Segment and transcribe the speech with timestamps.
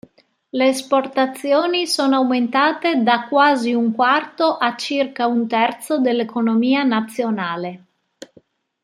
[0.57, 7.85] Le esportazioni sono aumentate da quasi un quarto a circa un terzo dell'economia nazionale.